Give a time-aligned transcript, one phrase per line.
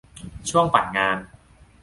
[0.49, 1.17] ช่วงปั่นงาน